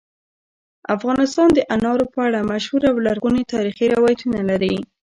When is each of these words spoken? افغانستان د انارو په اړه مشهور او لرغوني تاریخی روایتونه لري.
افغانستان 0.95 1.47
د 1.53 1.59
انارو 1.75 2.05
په 2.13 2.19
اړه 2.27 2.47
مشهور 2.51 2.81
او 2.91 2.95
لرغوني 3.07 3.43
تاریخی 3.53 3.85
روایتونه 3.95 4.39
لري. 4.49 4.75